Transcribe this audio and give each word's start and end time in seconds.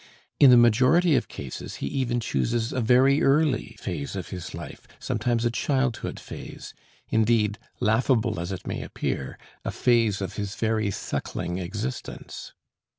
In 0.39 0.49
the 0.49 0.57
majority 0.57 1.15
of 1.15 1.27
cases 1.27 1.75
he 1.75 1.85
even 1.85 2.19
chooses 2.19 2.73
a 2.73 2.81
very 2.81 3.21
early 3.21 3.75
phase 3.79 4.15
of 4.15 4.29
his 4.29 4.55
life, 4.55 4.87
sometime 4.99 5.37
a 5.43 5.51
childhood 5.51 6.19
phase, 6.19 6.73
indeed, 7.09 7.59
laughable 7.79 8.39
as 8.39 8.51
it 8.51 8.65
may 8.65 8.81
appear, 8.81 9.37
a 9.63 9.69
phase 9.69 10.19
of 10.19 10.37
his 10.37 10.55
very 10.55 10.89
suckling 10.89 11.59
existence. 11.59 12.51